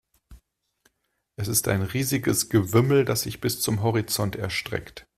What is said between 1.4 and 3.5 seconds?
ist ein riesiges Gewimmel, das sich